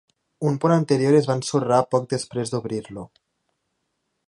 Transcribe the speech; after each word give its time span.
Un 0.51 0.55
pont 0.63 0.71
anterior 0.75 1.17
es 1.17 1.27
va 1.31 1.35
ensorrar 1.41 1.79
poc 1.95 2.09
després 2.15 2.55
d'obrir-lo. 2.55 3.07